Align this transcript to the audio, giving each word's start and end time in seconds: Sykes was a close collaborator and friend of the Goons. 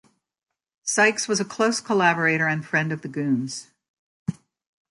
Sykes 0.81 1.27
was 1.27 1.39
a 1.39 1.45
close 1.45 1.79
collaborator 1.79 2.47
and 2.47 2.65
friend 2.65 2.91
of 2.91 3.03
the 3.03 3.07
Goons. 3.07 3.69